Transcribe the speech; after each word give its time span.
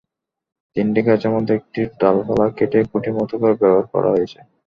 তিনটি 0.75 1.01
গাছের 1.07 1.31
মধ্যে 1.35 1.53
একটির 1.55 1.87
ডালপালা 2.01 2.45
কেটে 2.57 2.79
খুঁটির 2.89 3.17
মতো 3.19 3.33
করে 3.41 3.53
ব্যবহার 3.61 3.85
করা 3.93 4.09
হয়েছে। 4.13 4.39